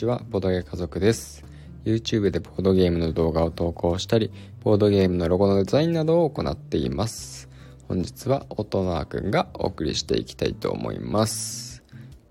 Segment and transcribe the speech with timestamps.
[0.00, 1.44] ちは、ボードゲー家族です。
[1.84, 4.32] YouTube でボードゲームの動画を投稿したり、
[4.64, 7.50] ボードゲームのロゴのデザインなどを行っています。
[7.86, 11.82] 本日は音縄くんがお送りしていきたいと思います。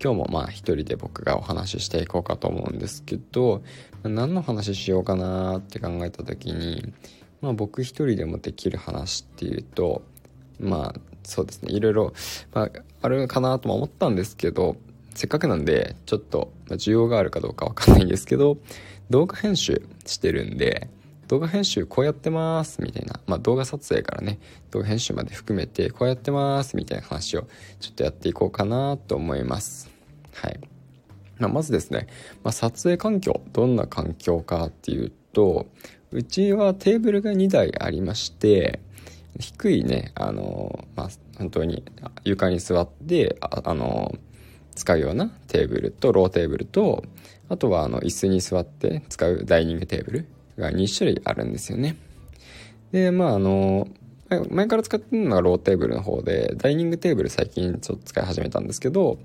[0.02, 3.62] 今日もまあ一人で僕がお話ししていこうかと思うんですけど、
[4.02, 6.92] 何の話しようかなって考えた時に、
[7.40, 10.02] まあ僕一人でもできる話っていうと、
[10.58, 12.14] まあそうですね、いろいろ、
[12.52, 12.70] まあ、
[13.02, 14.74] あるかなとも思ったんですけど、
[15.14, 18.58] せっかくなんで、ちょっと、需要があるかどうかわかんないんですけど、
[19.10, 20.88] 動画編集してるんで、
[21.28, 24.40] 動画編集こうやってますみたいな、まあ、動画撮影からね、
[24.72, 27.46] 動画編集まで含めてこうやってますみたいな話を
[27.78, 29.90] ちょっとやっていこうかなと思います。
[30.34, 30.58] はい。
[31.38, 32.08] まあ、まずですね、
[32.42, 35.66] まあ、撮影環境、どんな環境かっていうと、
[36.10, 38.80] うちはテーブルが2台ありまして、
[39.38, 41.84] 低いね、あの、まあ、本当に
[42.24, 44.12] 床に座って、ああの、
[44.74, 47.04] 使うようなテーブルとローテーブルと
[47.48, 50.26] あとはあの椅子に座って使うダイニングテーブル
[50.58, 51.96] が2種類あるんですよね。
[52.92, 53.88] でまああの
[54.48, 59.18] 前から使ってるのがローテーブルの方でダイニングテーブル最近ちょっと使い始めたんですけど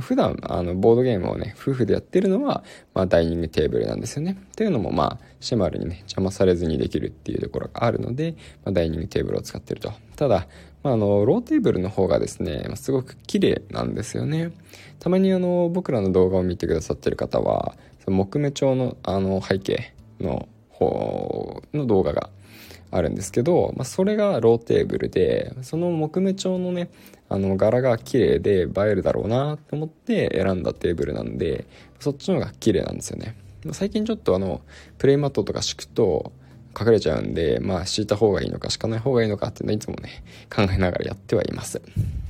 [0.00, 4.38] 普段あのボードゲームをね夫婦でやってるのは、まあ、ダイニングテーブルなんですよね。
[4.52, 9.92] っていうのもまあシェマルにね邪魔されずにできるっていうところがあるので、まあ、ダイニングテーブルを使ってると。
[10.16, 10.48] ただ
[10.86, 14.52] まあ、あのローテーブルの方がですねすごく綺麗なんですよね。
[15.00, 22.30] たまにあの僕らの動画を見てくださってる方はその木目調のあの背景の方の動画が
[22.92, 26.88] あるんですけど、まあ、それがローテーブルでその木目調のね
[27.28, 31.66] あの柄が綺麗で映えるだろうなと思って選んだテーブルなんで
[31.98, 33.34] そっちの方が綺麗なんですよね。
[33.72, 34.60] 最近ちょっとあの
[34.98, 36.30] プレイマットとか敷くと
[36.78, 40.22] 隠れちゃうんで、まあ敷いた方がいいのか敷かない方がいいのかっていうのはいつもね、
[40.54, 41.80] 考えながらやってはいます。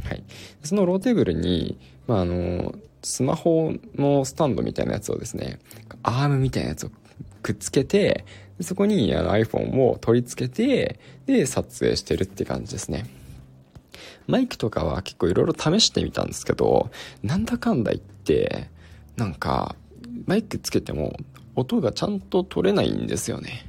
[0.05, 0.23] はい。
[0.63, 5.59] そのローテーブルに、まああの、スマホのスタンドみたいなやつをですね、
[6.03, 6.91] アームみたいなやつを
[7.43, 8.25] くっつけて、
[8.61, 13.07] そこにあの iPhone を取り付けて、で、撮影してるって感じですね。
[14.27, 16.91] マイクとかは結構いろいろ試してみたんですけど、
[17.23, 18.69] なんだかんだ言って、
[19.17, 19.77] なんか、
[20.27, 21.17] マイクつけても
[21.55, 23.67] 音がちゃんと取れないんですよね。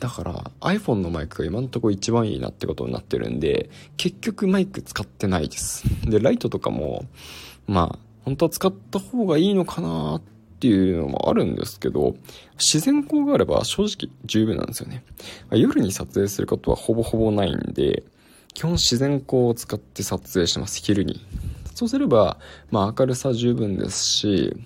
[0.00, 5.84] だから iPhone のマイクが今んとこ一番いいなってことになってるんで、結局マイク使ってないです。
[6.08, 7.04] で、ライトとかも、
[7.68, 10.22] まあ、本当は使った方がいいのかなっ
[10.58, 12.16] ていうのもあるんですけど、
[12.58, 15.04] 自然光があれば正直十分なんですよね。
[15.50, 18.02] 夜に撮影することはほぼほぼないんで、
[18.54, 21.20] 基本自然光を使って撮影してます、昼に。
[21.74, 22.38] そうすれば、
[22.70, 24.56] まあ明るさ十分ですし、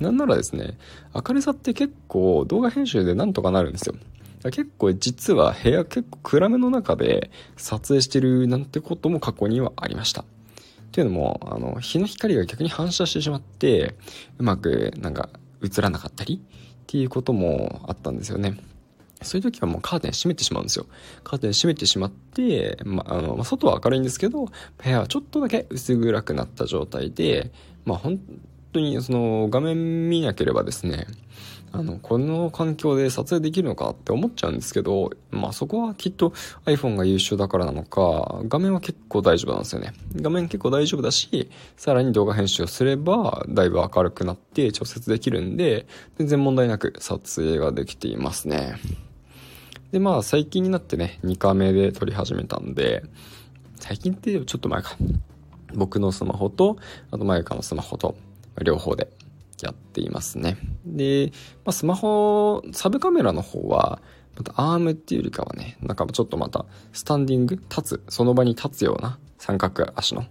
[0.00, 0.78] なんならですね、
[1.14, 3.96] 明るさって結構動画編集でなんとかなるんですよ。
[4.50, 10.24] 結構実は部屋結構暗めの中で撮影してるなんてことも過去にはありました。
[10.92, 13.96] というのも、あの、日の光が逆に反射してしまって、
[14.38, 15.28] うまくなんか
[15.60, 18.56] 映らなかったりっていうこともあったんですよね。
[19.22, 20.86] そういう時はもうカーテン閉めてしまうんですよ。
[21.24, 24.52] カーテン閉めてしまって、まあ、あの、ま、外は明るいんですけど、部
[24.84, 27.50] 屋はちょっとだけ薄暗くなった状態で、
[27.84, 28.20] まあ、本
[28.74, 31.06] 当にその画面見なければですね、
[31.72, 36.30] あの、この環境で撮影できるのかって思っちゃうんですけど、まあそこはきっと
[36.66, 39.92] iPhone が優秀だからなのか、画面は結構大丈夫なんですよね。
[40.14, 45.86] 画面結構大丈夫だし、さらに動画編集をすれば、だいぶ明るくなって調節できるんで、
[46.18, 48.76] 全然問題なく撮影ができていますね。
[49.90, 53.02] で、まあ最近になってね、2カメで撮り始めたんで、
[53.76, 54.96] 最近ってちょっと前か。
[55.74, 56.76] 僕のスマホと、
[57.10, 58.16] あとマユカのスマホと、
[58.62, 59.08] 両方で
[59.62, 60.56] やっていますね。
[60.84, 61.32] で、
[61.64, 64.00] まあ、スマホ、サブカメラの方は、
[64.36, 70.24] またアームっていうよりかはね、なんかちょっとまた、スタンディング、立つ、その場に立つような三角足の、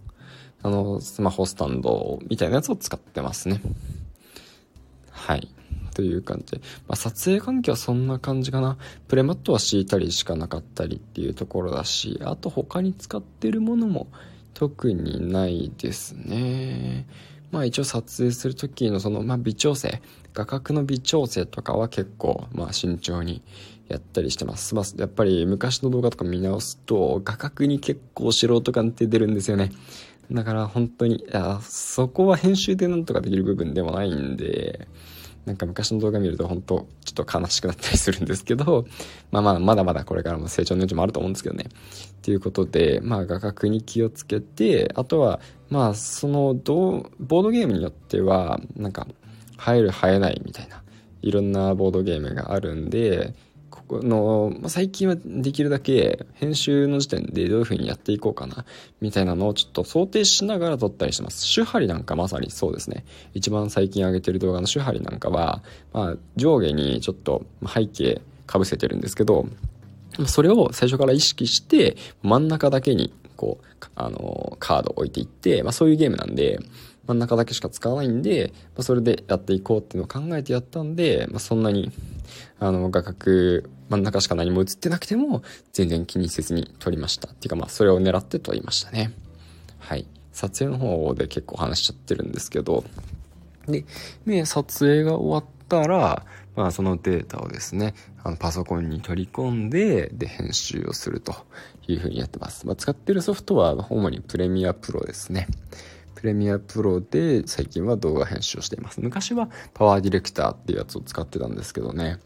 [0.61, 3.61] あの、スマホスタンドみたいなやつを使ってますね。
[5.09, 5.47] はい。
[5.93, 6.61] という感じで。
[6.87, 8.77] まあ、撮影環境はそんな感じかな。
[9.07, 14.07] プレマットは敷いたりしかなかったりっていうところだし、あと他に使ってるものも
[14.53, 17.05] 特にないですね。
[17.53, 20.01] まあ一応撮影する時のその、まあ微調整、
[20.33, 23.43] 画角の微調整とかは結構、まあ慎重に
[23.87, 24.73] やったりしてます。
[24.73, 29.71] まあやっぱり昔の動画とか見直すと、画角に結構素人感って出るんですよね。
[30.31, 34.87] だから本当に、いや、そこは編集でなんとかできる部分でもないんで、
[35.45, 38.85] なんか昔の動画見ると本当ちょっと悲しくなったりするんですけど、
[39.29, 41.65] まあまあまだまだこれからも成長の余地もあると思うんですけどね。
[42.21, 45.41] ということで、まあ画角に気をつけて、あとは、
[45.73, 49.07] まあそのどうボードゲームによっては、なんか、
[49.67, 50.83] 映える映えないみたいな、
[51.23, 53.33] いろんなボードゲームがあるんで
[53.71, 58.65] ここ、の、まあ、最近はできるだけ編集の時点でどういう風にやっていこうかな、
[59.01, 61.51] みたいなのをちょっと想定しながら撮ったりしてます。
[61.55, 63.03] 手張りなんかまさにそうですね。
[63.33, 69.47] 一番最近上げてる動画の手張りなんかは、まあ、上下にちょっと背景かぶせてるんですけど、
[70.27, 76.59] それを最初から意識して、真ん中だけに、こう、あの、カードを置いていって、まあそういうゲームなんで、
[77.07, 81.91] 真ん中だけしか使わないんで、まあ、それでやっていこうっていうのを考えてやったんで、まあ、そんなに、
[82.59, 85.43] あの、画角、真ん中しか何も映ってなくても、
[85.73, 87.29] 全然気にせずに撮りました。
[87.29, 89.11] っていうかまあ、それを狙って撮りましたね。
[89.79, 90.07] はい。
[90.31, 92.85] 撮影の方で結構話しちゃってるんですけど、
[93.67, 93.85] で、
[94.25, 101.35] ね、撮影が終わったら、まあそのデータをですね、あのパソコンに取り込んで、で、編集をすると
[101.87, 102.67] いうふうにやってます。
[102.67, 105.47] まあ、使ってるソフトは主にプレミアプロですね。
[106.15, 109.01] プレミアプロで最近は動画編集をしています。
[109.01, 112.19] 昔はパワーディレクターっていうやつを使ってたんですけどね。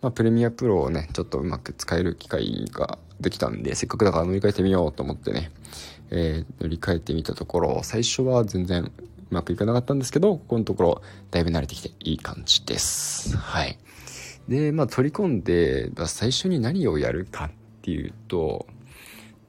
[0.00, 5.50] まあ、プレミアプロをね、ちょっとうまく使える機会ができたんで、せっかくだから乗り換えてみようと思ってね、
[6.10, 8.90] えー、乗り換えてみたところ、最初は全然
[9.34, 13.36] まくいかなかったんですけど、ここのところ、だいぶ慣れてきていい感じです。
[13.36, 13.78] はい。
[14.48, 17.50] で、まあ、取り込んで、最初に何をやるかっ
[17.82, 18.66] ていうと、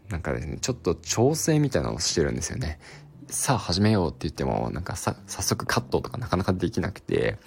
[0.10, 2.80] なんかですね、ちょっと調整みたいなのをしてるんですよね。
[3.28, 7.38] さあ始めようって言っても、なんかさ、早速カットとかなかなかできなくて、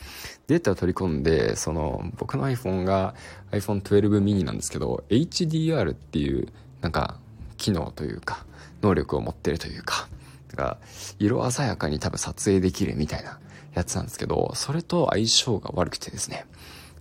[0.48, 3.14] データを取り込んで、その、僕の iPhone が
[3.52, 6.48] iPhone 12 mini なんですけど、HDR っていう、
[6.80, 7.18] なんか、
[7.56, 8.44] 機能というか、
[8.82, 10.08] 能力を持ってるというか、
[10.48, 10.78] だから
[11.18, 13.38] 色鮮やかに多分撮影できるみたいな
[13.74, 16.46] やつなんですけど、それと相性が悪くてですね、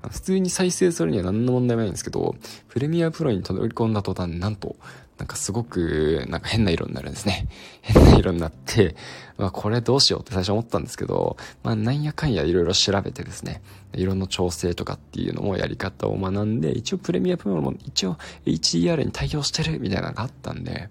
[0.10, 2.36] 普通に再生するには何の問題もないんですけど、
[2.70, 4.76] プレミアプロに取り込んだ途端、なんと、
[5.18, 7.48] なんかすごく、なんか変な色になるんですね。
[7.82, 8.96] 変な色になって、
[9.38, 13.62] まあこれどうしようって最初思ったんですけど、まあなんやかんや色々調べてですね、
[13.96, 20.90] 色の調整とかっていうのもやり方を学んで、一応プレミアプロも一応 HDR に対応してるみたいなのがあったんで、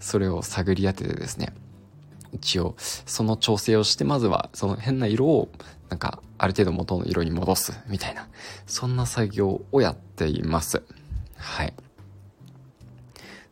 [0.00, 1.54] それを探り当ててですね、
[2.32, 5.48] 一応その調整をして、まずはその変な色を
[5.88, 8.28] なんかある程度元の色に戻すみたいな、
[8.66, 10.82] そんな作業をやっています。
[11.36, 11.74] はい。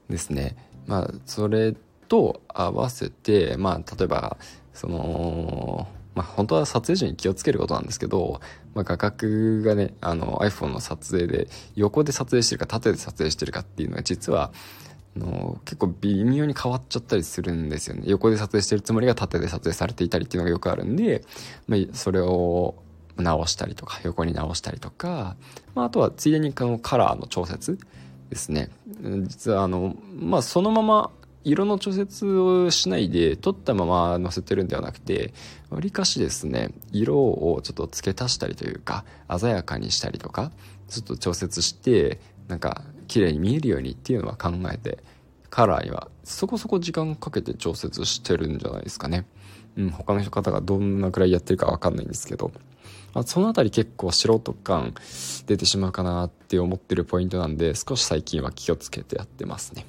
[0.08, 0.56] ですね。
[0.86, 1.74] まあ、それ
[2.08, 4.36] と合わせて、まあ、例えば、
[4.74, 8.40] その、まあ、本当は撮影時に気をつけることなんですけど、
[8.74, 14.52] まあ、画角がね、あの iPhone の撮影で横で撮影してるか縦で撮影してるかっていうのが実は、
[15.20, 18.02] の結構微妙に変わっちゃったりするんですよね。
[18.06, 21.25] 横で撮影してるつもりが縦で撮影されていたりっていうのがよくあるんで、
[21.69, 22.75] まあ、それを
[23.17, 25.37] 直したりとか、横に直したりとか、
[25.75, 27.78] まあ、あとはついでにこのカラーの調節
[28.31, 28.70] ですね。
[29.26, 31.11] 実はあの、まあ、そのまま
[31.44, 35.32] 色の調節をしないで取ったまま載せてるんではなくて、
[35.70, 39.05] わりかしですね、色をちょっと付け足したりというか、
[39.38, 40.52] 鮮やかにしたりとか、
[40.88, 44.98] ちょっと調節して、なんか綺麗に見えるようにっていうのは考えて、
[45.50, 49.26] カラーにはそこそこ時間かけて調節してるんじゃないですかね。
[49.76, 52.52] うん、他の方がどんなくらいやってるかわかんないんですけど。
[53.12, 54.94] まあ、そのあたり結構素人感
[55.46, 59.84] 出てしまうかなって思ってるポイントなんで少し最近は気をつけてやってますね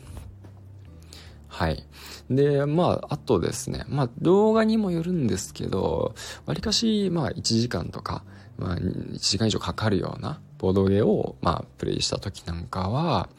[1.48, 1.86] はい
[2.32, 6.16] でまああとですねまあ動画にもよるんですけど
[6.48, 8.24] わりかしまあ1時間とか、
[8.58, 13.30] まあ、1時間以上かかるようなボードゲーをまあプレイした時なんかは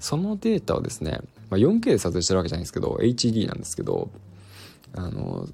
[0.00, 4.10] そのデータをですね、まあ、4K で撮影してるわけじゃないんですけど HD なんですけど
[4.96, 5.48] あの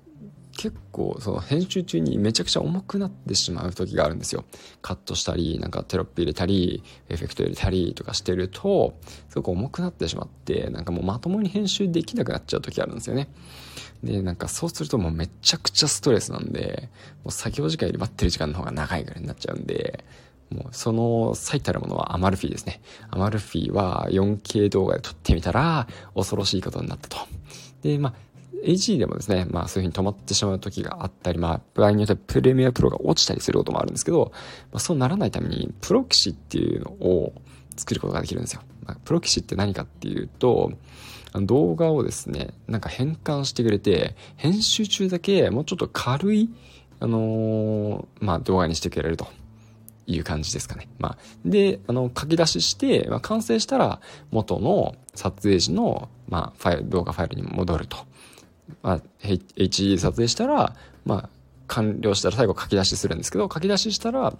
[0.61, 4.45] 結構その編集中にめちゃくちゃ重くなってしまう時があるんですよ。
[4.83, 8.93] カットしたり、なんかテロップ入れたり、エフェクト入れたりとかしてると、
[9.31, 13.29] すごく重くなってしまって、なんかもうまともに編集できなくなっちゃう時あるんですよね。
[14.05, 16.91] で、なんかそうするともうめちゃくちゃストレスなんで、
[17.25, 20.05] もう作業時間より待ってる時間の方が長いぐらいになっちゃうんで、
[20.51, 22.81] もうその最たるものはアマルフィですね。
[23.11, 27.17] アマルフィは 4K 動画で撮ってみたら恐ろしいことになったと。
[27.83, 28.15] で、まあ
[28.65, 34.33] HD でもですね、まあそういう風に止まってしまう時があったり、まあ場合によってはプレミアプロが落ちたりすることもあるんですけど、
[34.73, 37.33] まあそうならないためにプロキシっていうのを
[37.77, 38.63] 作ることができるんですよ。
[38.85, 40.73] まあ、プロキシって何かっていうと、
[41.35, 46.51] 動画をですね、なんか変換してくれて、編集中だけもうちょっと軽い、
[46.99, 49.29] あのー、まあ動画にしてくれると。
[50.13, 50.89] いう感じですかね。
[50.99, 54.01] まあ、で、あの、書き出しして、まあ、完成したら
[54.31, 57.99] 元の撮影時の、まあ、ファイル、動画ファイルに戻ると。
[58.83, 60.75] まあ、HD 撮影したら、
[61.05, 61.31] まあ、
[61.67, 64.35] 完了したら最後書き出しするんですけど、書き出ししたら、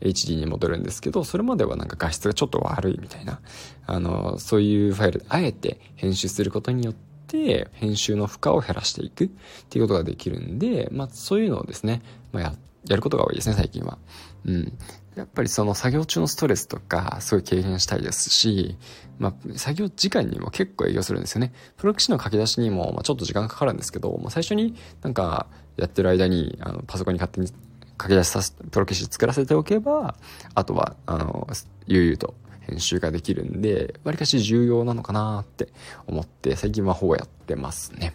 [0.00, 3.40] HD に戻るんですけど、それまではなんか画質がちょっと悪いみたいな、
[3.86, 6.94] あの、そういうファイルであえて編集することによっ
[7.26, 9.28] て、編集の負荷を減らしていくっ
[9.68, 12.54] ていうことができるんで、まあそういうのをですね、まあや、
[12.88, 13.98] やることが多いですね、最近は。
[14.44, 14.78] うん。
[15.16, 18.76] やっぱりその作業中のストレスとか、すごい軽減したいですし、
[19.18, 21.52] まあ、作業時間にも結構影響するんですよね。
[21.76, 30.16] プロ棋士の書き出しにも、まあ、ちょっと時間かかるんですけど、まあ、最初になんかやってる間に、あの、パソコンに勝手に書き出しさせ、プロ棋士作らせておけば、
[30.54, 31.48] あとは、あの、
[31.86, 35.68] 悠々と編集ができるんで、わりかし重要なのかなって
[36.06, 38.12] 思って、最近はほぼやってますね。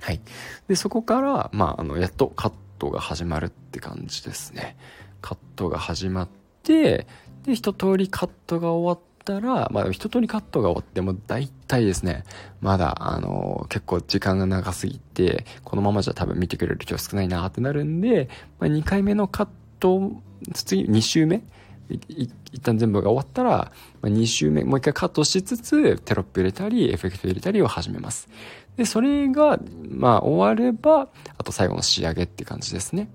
[0.00, 0.20] はい。
[0.66, 4.76] で、そこから、まあ、あの、やっとカッットが始まるって感じですね。
[5.20, 6.28] カットが始まっ
[6.62, 7.06] て、
[7.44, 12.24] で、一通りカットが終わったら、まあ、一通りカットが終わっても、大体ですね、
[12.60, 18.28] まだ、あの、結構時間が長すぎて、このままじゃ多分見てくれる人少ないなってなるんで、
[18.60, 19.48] まあ、2回目のカッ
[19.80, 20.12] ト、
[20.54, 21.42] 次、2周目
[21.90, 22.30] 一
[22.62, 23.72] 旦全部が終わったら、ま
[24.04, 28.28] あ、2周目、もう一回カットしつつ、テロップ入れたり、エフェクト入れたりを始めます。
[28.76, 29.58] で、それが、
[29.90, 31.08] まあ、終われば、
[31.48, 33.10] と最後の仕上げって感じですね。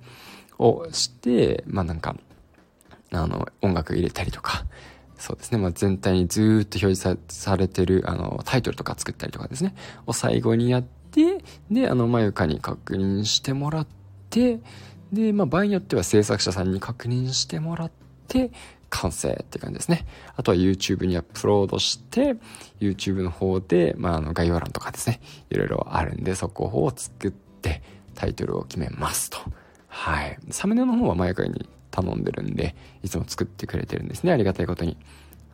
[0.59, 2.15] をして、まあなんか、
[3.11, 4.65] あの、音楽入れたりとか、
[5.17, 5.57] そうですね。
[5.57, 9.73] まあ、全体にずーっと表示されてる、あの、タイトルとか作ったりとかですね。
[10.05, 13.87] を最後にやって、で、あの、まゆかに確認してもらっ
[14.29, 14.59] て、
[15.13, 17.91] で、まあ、場合によっては制作者さんに確認してもらっ
[18.27, 18.51] て、
[18.89, 20.05] 完成って感じですね。
[20.35, 22.35] あとは YouTube にアップロードして、
[22.79, 27.81] YouTube の方で、まあ、あの、概要欄とかですね、いろいろあるんで、そこを作って、
[28.13, 29.39] タイトルを決めますと。
[29.87, 30.37] はい。
[30.49, 34.31] サムネの方は毎回に頼んでるんで、いつも作ってくれてるんですね。
[34.31, 34.97] ありがたいことに。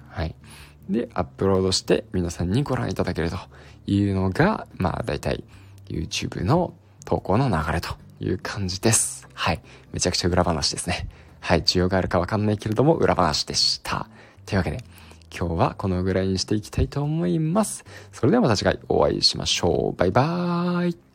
[0.09, 0.35] はい。
[0.89, 3.37] で、アップロードして皆さんにご覧いただけると
[3.85, 5.43] いうのが、まあ大体
[5.87, 6.73] YouTube の
[7.05, 7.89] 投稿の流れと
[8.19, 9.27] いう感じです。
[9.33, 9.61] はい。
[9.91, 11.09] めちゃくちゃ裏話ですね。
[11.41, 11.63] はい。
[11.63, 14.07] 需要があるかわかんないけれども、裏話でした。
[14.45, 14.83] というわけで、
[15.37, 17.85] 今日はこのぐらいにしていきたいと思います。
[18.11, 19.97] それではまた次回お会いしましょう。
[19.97, 21.08] バイバーイ。